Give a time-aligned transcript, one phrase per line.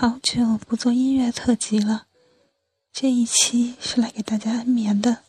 [0.00, 2.06] 好久不做音乐特辑了，
[2.90, 5.24] 这一期是来给大家安眠的。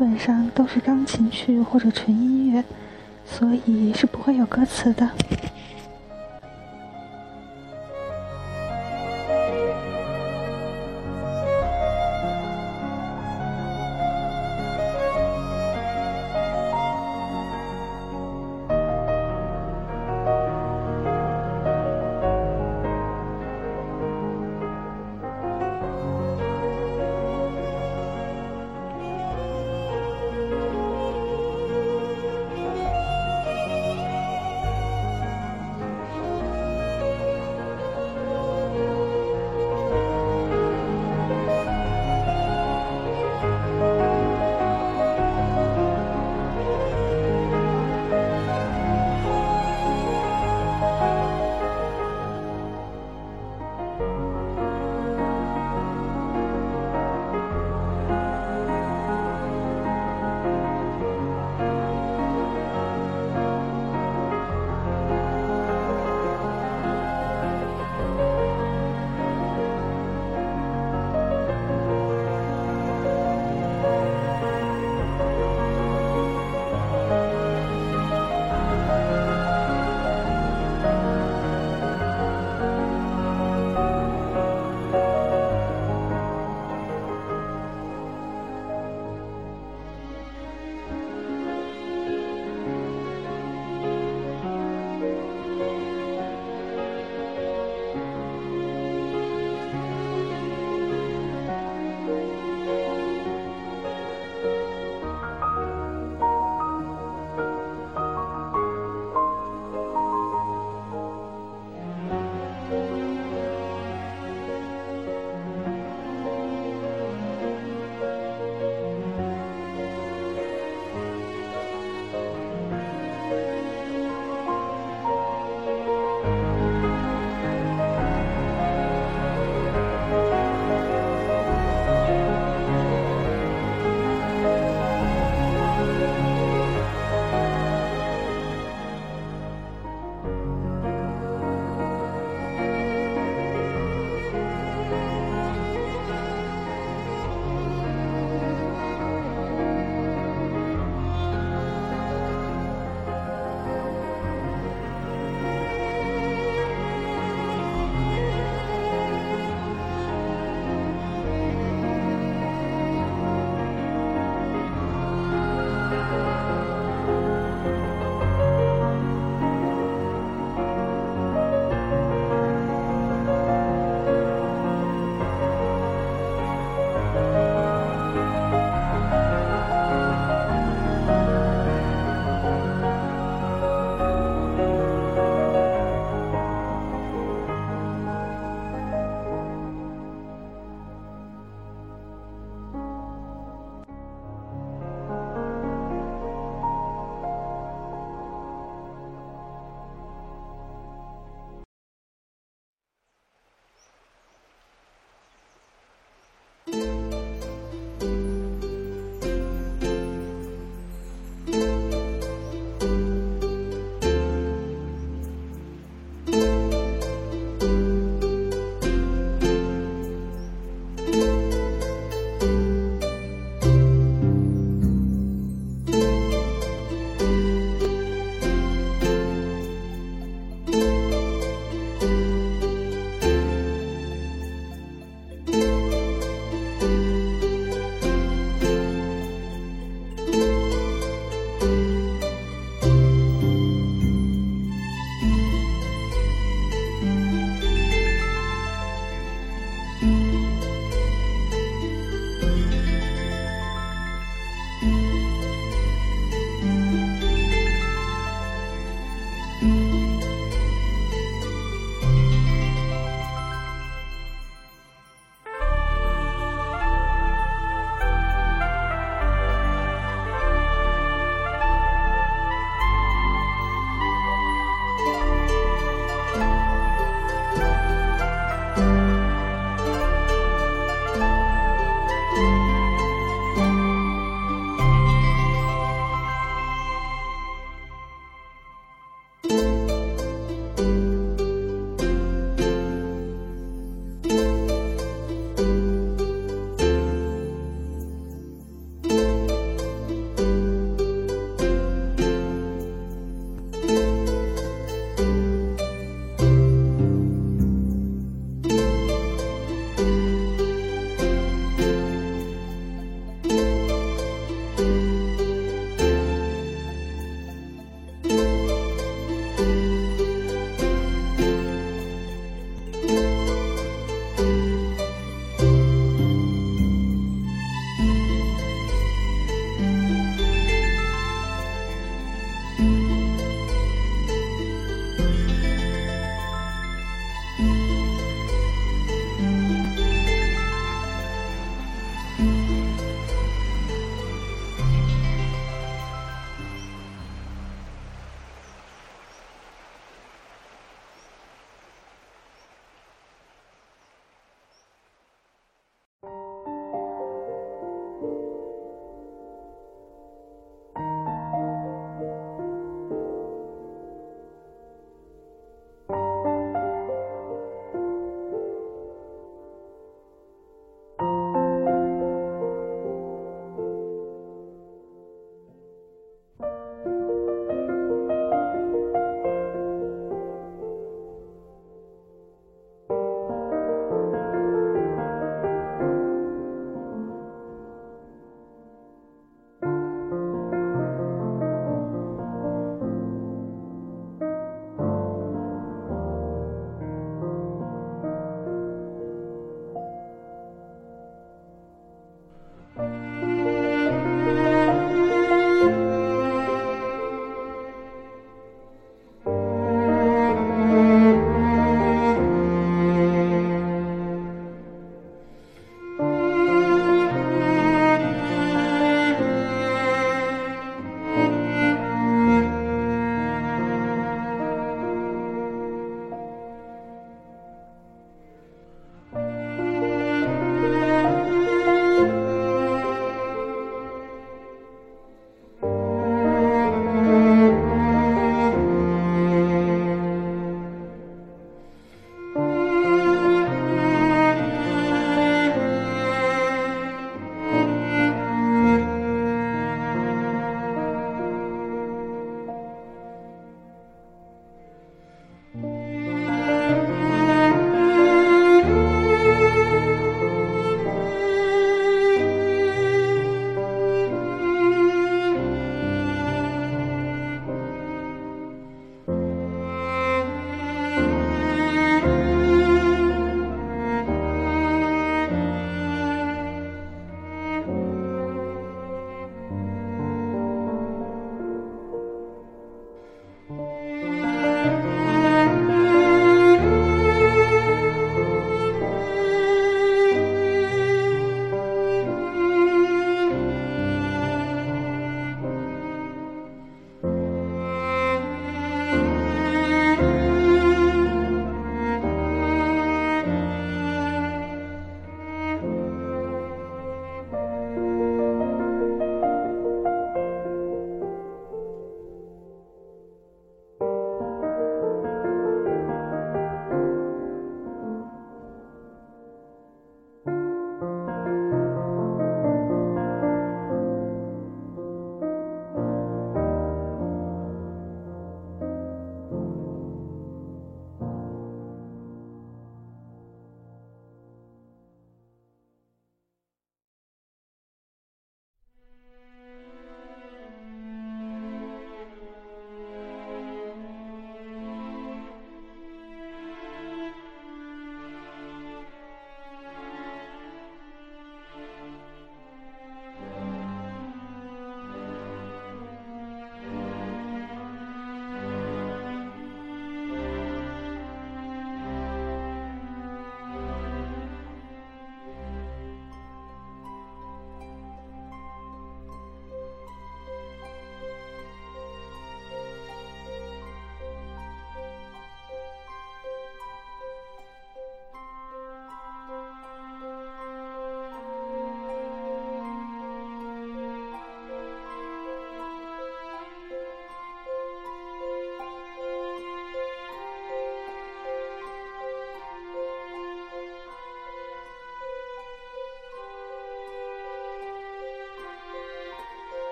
[0.00, 2.64] 基本上都是钢琴曲或者纯音乐，
[3.26, 5.10] 所以是不会有歌词的。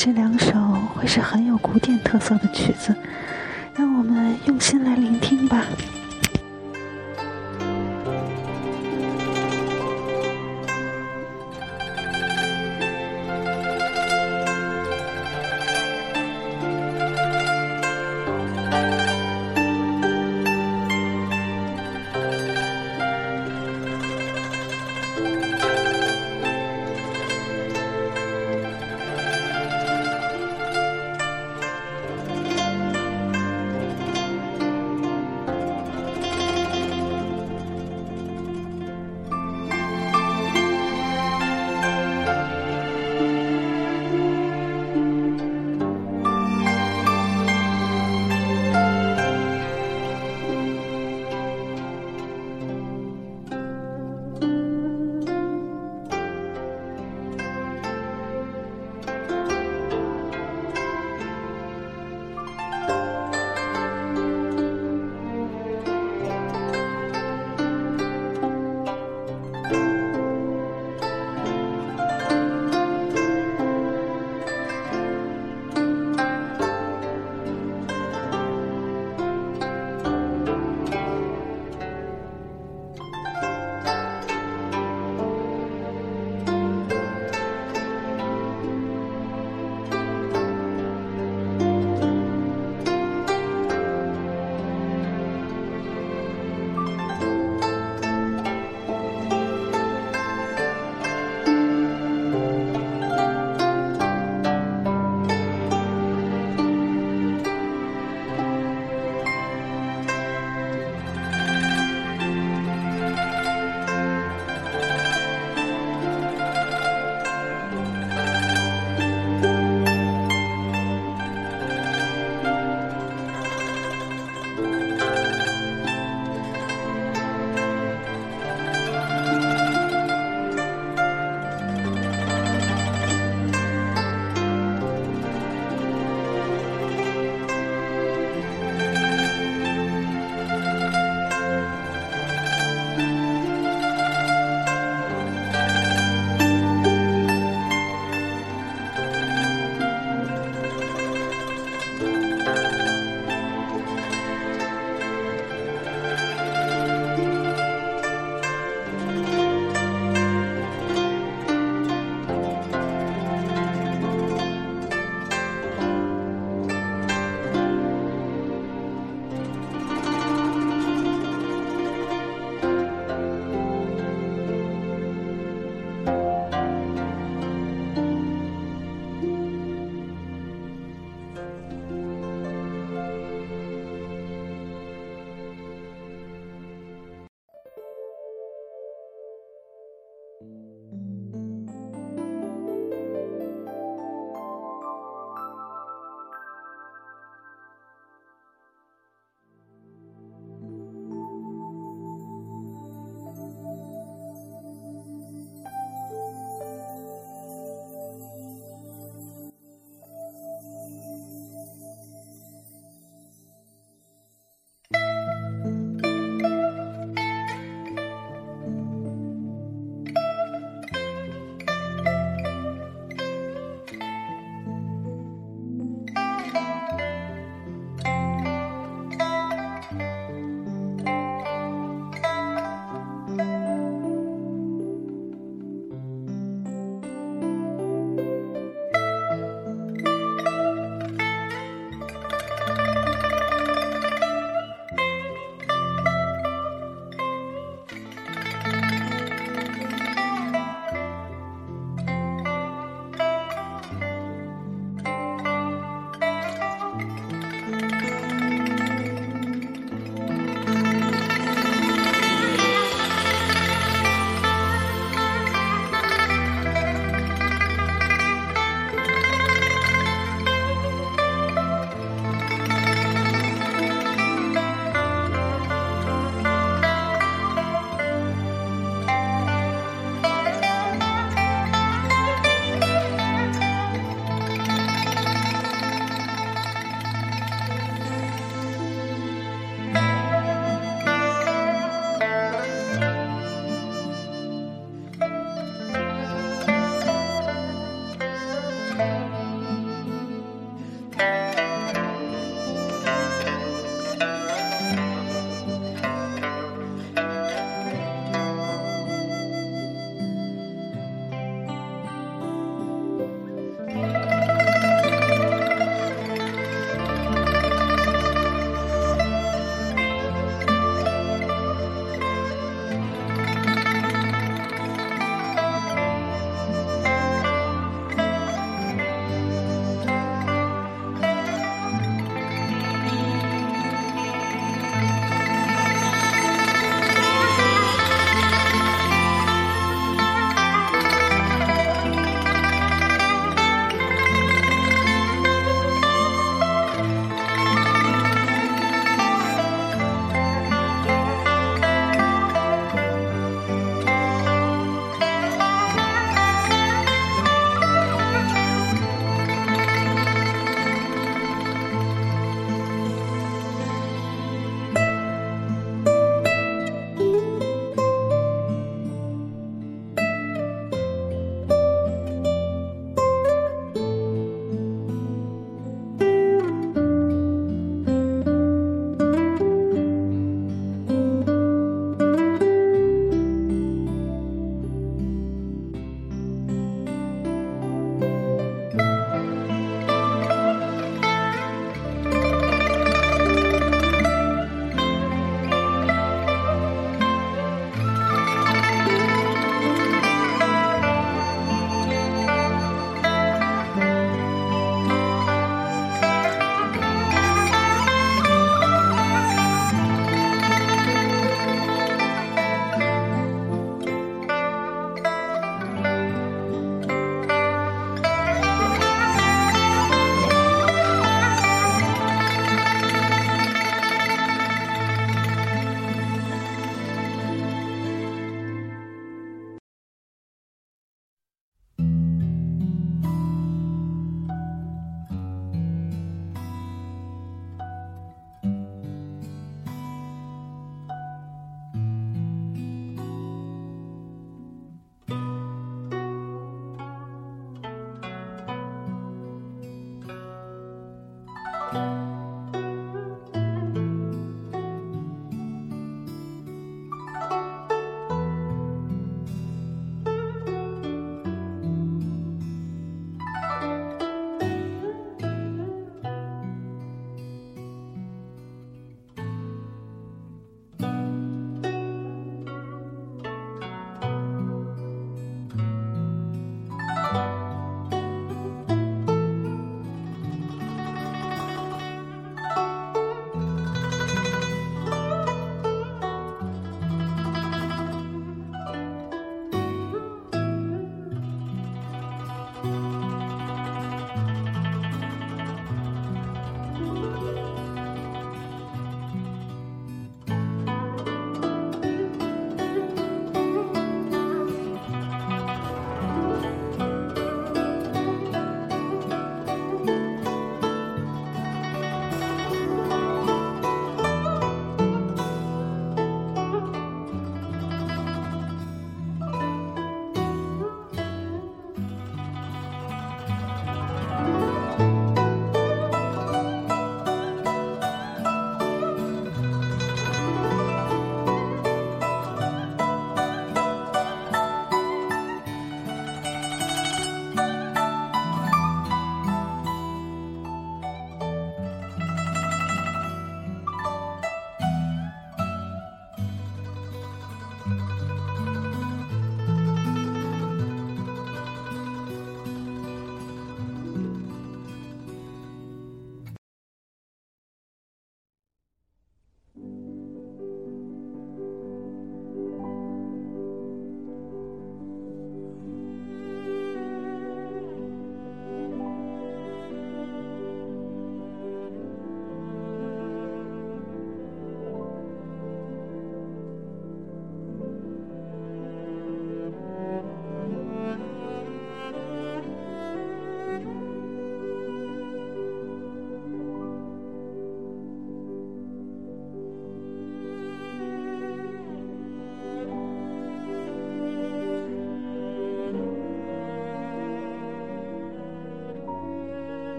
[0.00, 0.52] 这两首
[0.94, 2.94] 会是很有古典特色的曲子，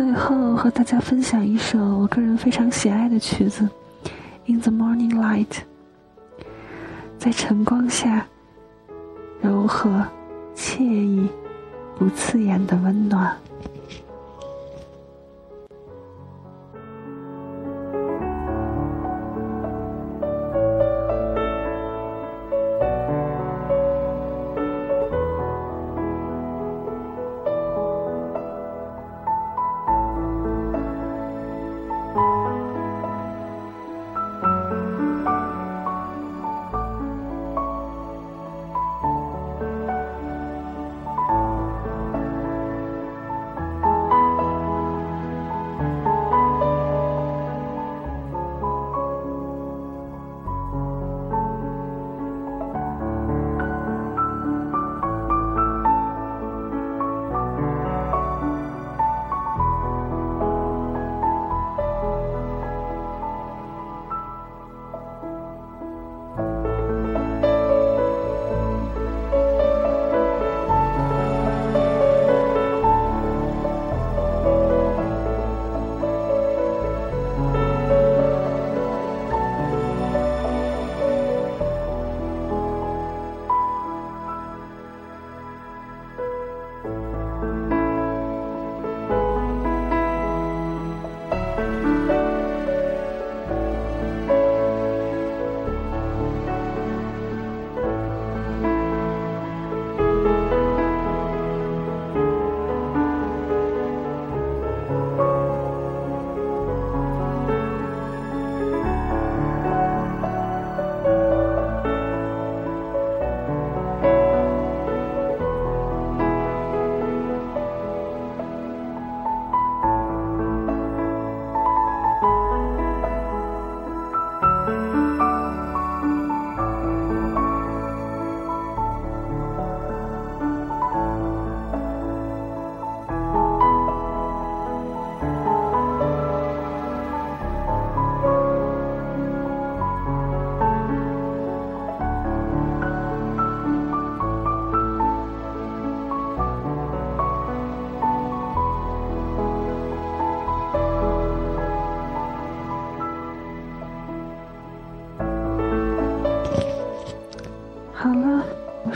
[0.00, 3.68] 最后和大家分享一首我个人非常喜爱的曲子，
[4.50, 5.44] 《In the Morning Light》。
[7.18, 8.26] 在晨光下，
[9.42, 10.02] 柔和、
[10.56, 11.28] 惬意、
[11.98, 13.36] 不刺眼的温暖。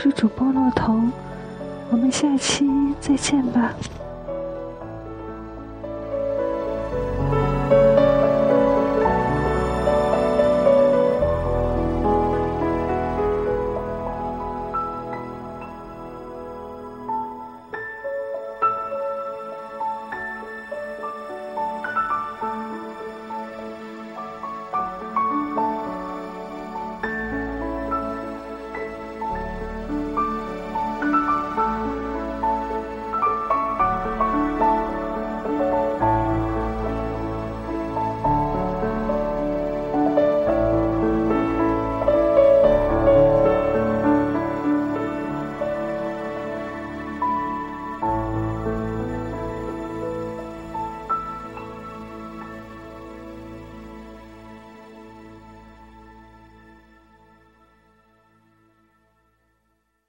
[0.05, 1.11] 是主播洛彤，
[1.89, 2.63] 我们下期
[3.01, 3.73] 再见吧。